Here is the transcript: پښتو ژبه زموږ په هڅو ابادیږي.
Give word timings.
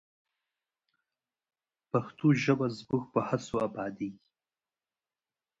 پښتو 1.91 2.27
ژبه 2.43 2.67
زموږ 2.77 3.03
په 3.13 3.19
هڅو 3.29 3.55
ابادیږي. 3.67 4.19